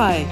Hi, 0.00 0.22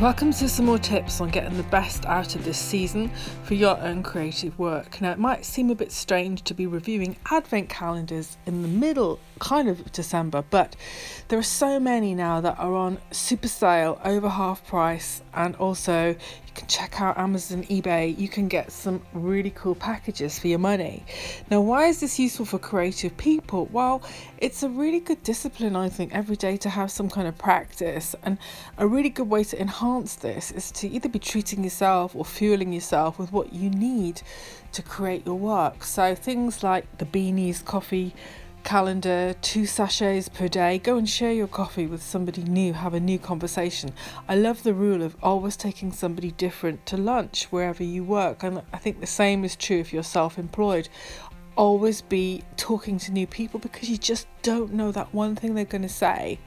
welcome 0.00 0.30
to 0.34 0.48
some 0.48 0.66
more 0.66 0.78
tips 0.78 1.20
on 1.20 1.30
getting 1.30 1.56
the 1.56 1.64
best 1.64 2.06
out 2.06 2.36
of 2.36 2.44
this 2.44 2.58
season 2.58 3.10
for 3.42 3.54
your 3.54 3.76
own 3.80 4.04
creative 4.04 4.56
work. 4.56 5.00
Now, 5.00 5.10
it 5.10 5.18
might 5.18 5.44
seem 5.44 5.68
a 5.70 5.74
bit 5.74 5.90
strange 5.90 6.42
to 6.42 6.54
be 6.54 6.64
reviewing 6.64 7.16
advent 7.28 7.68
calendars 7.68 8.36
in 8.46 8.62
the 8.62 8.68
middle, 8.68 9.18
kind 9.40 9.68
of 9.68 9.90
December, 9.90 10.44
but 10.48 10.76
there 11.26 11.40
are 11.40 11.42
so 11.42 11.80
many 11.80 12.14
now 12.14 12.40
that 12.40 12.56
are 12.56 12.72
on 12.72 12.98
super 13.10 13.48
sale, 13.48 14.00
over 14.04 14.28
half 14.28 14.64
price, 14.64 15.22
and 15.34 15.56
also 15.56 16.14
can 16.52 16.66
check 16.66 17.00
out 17.00 17.18
Amazon, 17.18 17.64
eBay. 17.64 18.16
You 18.18 18.28
can 18.28 18.48
get 18.48 18.72
some 18.72 19.02
really 19.12 19.50
cool 19.50 19.74
packages 19.74 20.38
for 20.38 20.48
your 20.48 20.58
money. 20.58 21.04
Now, 21.50 21.60
why 21.60 21.86
is 21.86 22.00
this 22.00 22.18
useful 22.18 22.46
for 22.46 22.58
creative 22.58 23.16
people? 23.16 23.68
Well, 23.72 24.02
it's 24.38 24.62
a 24.62 24.68
really 24.68 25.00
good 25.00 25.22
discipline, 25.22 25.76
I 25.76 25.88
think, 25.88 26.14
every 26.14 26.36
day 26.36 26.56
to 26.58 26.68
have 26.68 26.90
some 26.90 27.08
kind 27.08 27.28
of 27.28 27.36
practice. 27.38 28.14
And 28.22 28.38
a 28.76 28.86
really 28.86 29.10
good 29.10 29.28
way 29.28 29.44
to 29.44 29.60
enhance 29.60 30.14
this 30.16 30.50
is 30.50 30.70
to 30.72 30.88
either 30.88 31.08
be 31.08 31.18
treating 31.18 31.64
yourself 31.64 32.14
or 32.14 32.24
fueling 32.24 32.72
yourself 32.72 33.18
with 33.18 33.32
what 33.32 33.52
you 33.52 33.70
need 33.70 34.22
to 34.72 34.82
create 34.82 35.26
your 35.26 35.38
work. 35.38 35.84
So, 35.84 36.14
things 36.14 36.62
like 36.62 36.98
the 36.98 37.06
beanies, 37.06 37.64
coffee, 37.64 38.14
calendar, 38.68 39.34
two 39.40 39.64
sachets 39.64 40.28
per 40.28 40.46
day. 40.46 40.76
Go 40.76 40.98
and 40.98 41.08
share 41.08 41.32
your 41.32 41.46
coffee 41.46 41.86
with 41.86 42.02
somebody 42.02 42.42
new, 42.42 42.74
have 42.74 42.92
a 42.92 43.00
new 43.00 43.18
conversation. 43.18 43.94
I 44.28 44.36
love 44.36 44.62
the 44.62 44.74
rule 44.74 45.02
of 45.02 45.16
always 45.22 45.56
taking 45.56 45.90
somebody 45.90 46.32
different 46.32 46.84
to 46.84 46.98
lunch 46.98 47.44
wherever 47.44 47.82
you 47.82 48.04
work, 48.04 48.42
and 48.42 48.60
I 48.70 48.76
think 48.76 49.00
the 49.00 49.06
same 49.06 49.42
is 49.42 49.56
true 49.56 49.78
if 49.78 49.90
you're 49.90 50.02
self 50.02 50.38
employed. 50.38 50.90
Always 51.56 52.02
be 52.02 52.42
talking 52.58 52.98
to 52.98 53.10
new 53.10 53.26
people 53.26 53.58
because 53.58 53.88
you 53.88 53.96
just 53.96 54.26
don't 54.42 54.74
know 54.74 54.92
that 54.92 55.14
one 55.14 55.34
thing 55.34 55.54
they're 55.54 55.64
going 55.64 55.80
to 55.80 55.88
say 55.88 56.38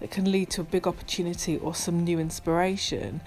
that 0.00 0.10
can 0.10 0.30
lead 0.30 0.50
to 0.50 0.60
a 0.60 0.64
big 0.64 0.86
opportunity 0.86 1.56
or 1.56 1.74
some 1.74 2.04
new 2.04 2.18
inspiration. 2.18 3.22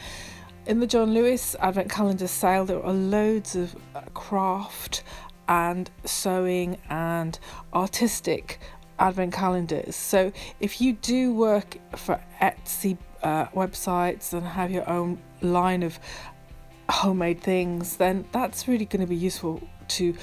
In 0.68 0.80
the 0.82 0.88
John 0.88 1.16
Lewis 1.16 1.56
Advent 1.60 1.90
Calendar 1.90 2.28
sale, 2.28 2.66
there 2.66 2.84
are 2.84 2.94
loads 2.94 3.56
of 3.56 3.76
uh, 3.96 4.02
craft 4.14 5.02
and 5.48 5.90
sewing 6.04 6.78
and 6.90 7.38
artistic 7.74 8.60
advent 9.00 9.34
calendars. 9.34 9.96
So 9.96 10.32
if 10.60 10.82
you 10.82 10.94
do 10.94 11.34
work 11.34 11.78
for 11.96 12.22
Etsy 12.42 12.98
uh, 13.24 13.48
websites 13.48 14.34
and 14.34 14.46
have 14.46 14.72
your 14.72 14.88
own 14.90 15.22
line 15.42 15.84
of 15.84 16.00
homemade 16.90 17.42
things, 17.42 17.98
then 17.98 18.26
that's 18.32 18.68
really 18.68 18.86
going 18.86 19.02
to 19.02 19.08
be 19.08 19.16
useful 19.16 19.68
to 19.88 20.16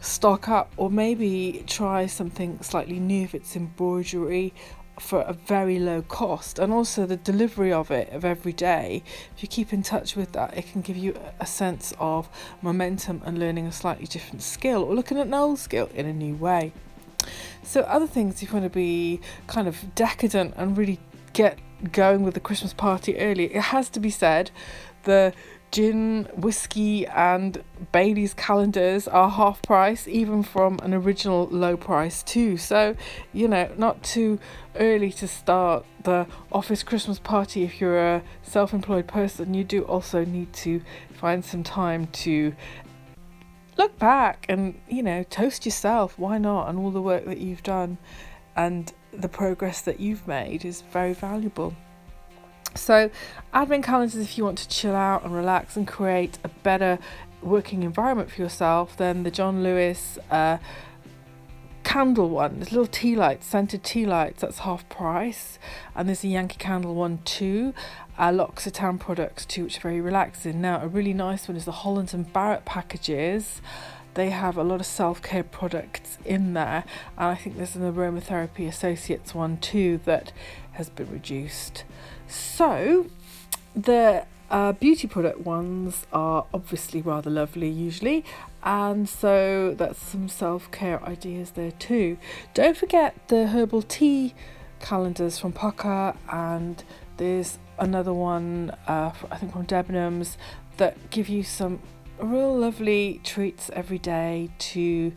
stock 0.00 0.48
up 0.48 0.72
or 0.76 0.90
maybe 0.90 1.64
try 1.66 2.06
something 2.06 2.60
slightly 2.62 3.00
new 3.00 3.24
if 3.24 3.34
it's 3.34 3.56
embroidery 3.56 4.52
for 4.98 5.22
a 5.22 5.32
very 5.32 5.78
low 5.78 6.02
cost 6.02 6.58
and 6.58 6.72
also 6.72 7.04
the 7.04 7.16
delivery 7.16 7.72
of 7.72 7.90
it 7.90 8.08
of 8.10 8.24
every 8.24 8.52
day 8.52 9.02
if 9.34 9.42
you 9.42 9.48
keep 9.48 9.72
in 9.72 9.82
touch 9.82 10.14
with 10.14 10.32
that 10.32 10.56
it 10.56 10.70
can 10.70 10.80
give 10.80 10.96
you 10.96 11.14
a 11.40 11.46
sense 11.46 11.92
of 11.98 12.28
momentum 12.62 13.20
and 13.24 13.38
learning 13.38 13.66
a 13.66 13.72
slightly 13.72 14.06
different 14.06 14.42
skill 14.42 14.82
or 14.82 14.94
looking 14.94 15.18
at 15.18 15.26
an 15.26 15.34
old 15.34 15.58
skill 15.58 15.90
in 15.94 16.06
a 16.06 16.12
new 16.12 16.34
way. 16.36 16.72
So 17.62 17.80
other 17.82 18.06
things 18.06 18.42
if 18.42 18.48
you 18.48 18.54
want 18.54 18.64
to 18.64 18.70
be 18.70 19.20
kind 19.46 19.66
of 19.66 19.94
decadent 19.94 20.54
and 20.56 20.76
really 20.76 21.00
get 21.32 21.58
going 21.92 22.22
with 22.22 22.34
the 22.34 22.40
christmas 22.40 22.72
party 22.72 23.18
early 23.18 23.52
it 23.54 23.60
has 23.60 23.90
to 23.90 24.00
be 24.00 24.08
said 24.08 24.50
the 25.02 25.34
gin, 25.74 26.28
whiskey, 26.36 27.04
and 27.08 27.64
Bailey's 27.90 28.32
calendars 28.32 29.08
are 29.08 29.28
half 29.28 29.60
price, 29.60 30.06
even 30.06 30.44
from 30.44 30.78
an 30.84 30.94
original 30.94 31.48
low 31.50 31.76
price, 31.76 32.22
too. 32.22 32.56
So, 32.56 32.94
you 33.32 33.48
know, 33.48 33.68
not 33.76 34.04
too 34.04 34.38
early 34.76 35.10
to 35.10 35.26
start 35.26 35.84
the 36.04 36.28
office 36.52 36.84
Christmas 36.84 37.18
party 37.18 37.64
if 37.64 37.80
you're 37.80 37.98
a 37.98 38.22
self 38.44 38.72
employed 38.72 39.08
person. 39.08 39.52
You 39.52 39.64
do 39.64 39.82
also 39.82 40.24
need 40.24 40.52
to 40.52 40.80
find 41.12 41.44
some 41.44 41.64
time 41.64 42.06
to 42.22 42.54
look 43.76 43.98
back 43.98 44.46
and, 44.48 44.80
you 44.88 45.02
know, 45.02 45.24
toast 45.24 45.66
yourself. 45.66 46.16
Why 46.20 46.38
not? 46.38 46.68
And 46.68 46.78
all 46.78 46.92
the 46.92 47.02
work 47.02 47.24
that 47.24 47.38
you've 47.38 47.64
done 47.64 47.98
and 48.54 48.92
the 49.12 49.28
progress 49.28 49.80
that 49.80 49.98
you've 49.98 50.28
made 50.28 50.64
is 50.64 50.82
very 50.82 51.14
valuable. 51.14 51.74
So, 52.74 53.10
advent 53.52 53.84
calendars, 53.84 54.16
if 54.16 54.36
you 54.36 54.44
want 54.44 54.58
to 54.58 54.68
chill 54.68 54.94
out 54.96 55.24
and 55.24 55.34
relax 55.34 55.76
and 55.76 55.86
create 55.86 56.38
a 56.42 56.48
better 56.48 56.98
working 57.42 57.82
environment 57.82 58.30
for 58.30 58.42
yourself, 58.42 58.96
then 58.96 59.22
the 59.22 59.30
John 59.30 59.62
Lewis 59.62 60.18
uh, 60.30 60.58
candle 61.84 62.30
one, 62.30 62.56
there's 62.56 62.72
little 62.72 62.86
tea 62.86 63.14
lights, 63.14 63.46
scented 63.46 63.84
tea 63.84 64.06
lights, 64.06 64.40
that's 64.40 64.60
half 64.60 64.88
price. 64.88 65.58
And 65.94 66.08
there's 66.08 66.24
a 66.24 66.28
Yankee 66.28 66.58
Candle 66.58 66.94
one 66.94 67.20
too. 67.24 67.74
Uh, 68.18 68.30
L'Occitane 68.30 68.98
products 68.98 69.44
too, 69.44 69.64
which 69.64 69.78
are 69.78 69.82
very 69.82 70.00
relaxing. 70.00 70.60
Now, 70.60 70.80
a 70.80 70.88
really 70.88 71.12
nice 71.12 71.46
one 71.46 71.56
is 71.56 71.64
the 71.64 71.72
Holland 71.72 72.12
and 72.12 72.32
Barrett 72.32 72.64
packages. 72.64 73.60
They 74.14 74.30
have 74.30 74.56
a 74.56 74.62
lot 74.62 74.80
of 74.80 74.86
self 74.86 75.22
care 75.22 75.42
products 75.42 76.18
in 76.24 76.54
there, 76.54 76.84
and 77.18 77.28
I 77.28 77.34
think 77.34 77.56
there's 77.56 77.76
an 77.76 77.82
Aromatherapy 77.82 78.68
Associates 78.68 79.34
one 79.34 79.56
too 79.58 80.00
that 80.04 80.32
has 80.72 80.88
been 80.88 81.10
reduced. 81.10 81.84
So, 82.28 83.06
the 83.74 84.26
uh, 84.50 84.72
beauty 84.72 85.08
product 85.08 85.40
ones 85.40 86.06
are 86.12 86.46
obviously 86.54 87.02
rather 87.02 87.30
lovely, 87.30 87.68
usually, 87.68 88.24
and 88.62 89.08
so 89.08 89.74
that's 89.76 90.00
some 90.00 90.28
self 90.28 90.70
care 90.70 91.02
ideas 91.04 91.52
there 91.52 91.72
too. 91.72 92.16
Don't 92.54 92.76
forget 92.76 93.28
the 93.28 93.48
herbal 93.48 93.82
tea 93.82 94.34
calendars 94.80 95.38
from 95.38 95.52
Pukka, 95.52 96.16
and 96.30 96.84
there's 97.16 97.58
another 97.78 98.12
one, 98.12 98.70
uh, 98.86 99.12
I 99.30 99.36
think 99.38 99.52
from 99.52 99.66
Debenhams, 99.66 100.36
that 100.76 101.10
give 101.10 101.28
you 101.28 101.42
some 101.42 101.80
real 102.18 102.56
lovely 102.56 103.20
treats 103.24 103.70
every 103.72 103.98
day 103.98 104.50
to 104.58 105.12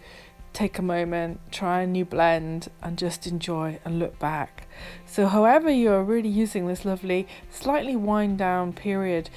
take 0.54 0.80
a 0.80 0.82
moment, 0.82 1.40
try 1.52 1.82
a 1.82 1.88
new 1.88 2.04
blend, 2.06 2.70
and 2.82 2.98
just 2.98 3.28
enjoy 3.28 3.80
and 3.86 4.00
look 4.00 4.18
back. 4.18 4.68
So, 5.06 5.28
however, 5.28 5.70
you're 5.70 6.04
really 6.04 6.30
using 6.30 6.68
this 6.68 6.84
lovely, 6.84 7.28
slightly 7.52 7.96
wind 7.96 8.38
down 8.38 8.74
period 8.74 9.30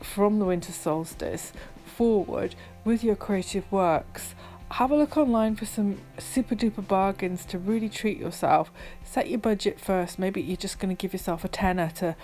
from 0.00 0.38
the 0.38 0.44
winter 0.44 0.72
solstice 0.72 1.52
forward 1.84 2.54
with 2.84 3.02
your 3.02 3.16
creative 3.16 3.70
works, 3.72 4.34
have 4.72 4.90
a 4.90 4.96
look 4.96 5.16
online 5.16 5.56
for 5.56 5.64
some 5.64 5.98
super 6.18 6.54
duper 6.54 6.86
bargains 6.86 7.44
to 7.46 7.58
really 7.58 7.88
treat 7.88 8.18
yourself. 8.18 8.70
Set 9.04 9.30
your 9.30 9.38
budget 9.38 9.80
first. 9.80 10.18
Maybe 10.18 10.42
you're 10.42 10.56
just 10.56 10.78
going 10.78 10.94
to 10.94 11.00
give 11.00 11.12
yourself 11.12 11.44
a 11.44 11.48
tenner 11.48 11.90
to 11.96 12.16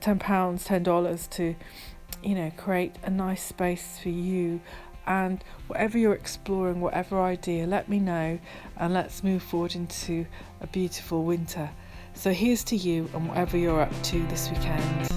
ten 0.00 0.18
pounds, 0.18 0.64
ten 0.64 0.82
dollars 0.82 1.26
to, 1.28 1.56
you 2.22 2.34
know, 2.34 2.50
create 2.56 2.94
a 3.02 3.10
nice 3.10 3.42
space 3.42 3.98
for 4.02 4.10
you 4.10 4.60
and 5.06 5.42
whatever 5.66 5.98
you're 5.98 6.14
exploring, 6.14 6.80
whatever 6.80 7.20
idea, 7.20 7.66
let 7.66 7.88
me 7.88 7.98
know 7.98 8.38
and 8.76 8.94
let's 8.94 9.24
move 9.24 9.42
forward 9.42 9.74
into 9.74 10.26
a 10.60 10.66
beautiful 10.66 11.24
winter. 11.24 11.70
So 12.14 12.32
here's 12.32 12.62
to 12.64 12.76
you 12.76 13.08
and 13.14 13.28
whatever 13.28 13.56
you're 13.56 13.80
up 13.80 14.02
to 14.04 14.26
this 14.28 14.50
weekend. 14.50 15.11